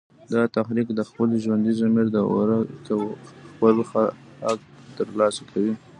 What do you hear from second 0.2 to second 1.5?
دا تحریک د خپل